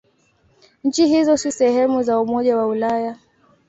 [0.83, 3.19] Nchi hizo si sehemu za Umoja wa Ulaya.